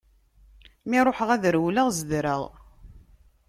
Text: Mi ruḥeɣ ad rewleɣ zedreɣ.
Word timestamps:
Mi 0.89 0.99
ruḥeɣ 1.05 1.29
ad 1.31 1.43
rewleɣ 1.53 1.87
zedreɣ. 1.97 2.41